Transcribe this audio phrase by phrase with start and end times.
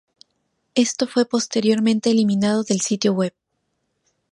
[0.73, 3.35] Esto fue posteriormente eliminado del sitio web.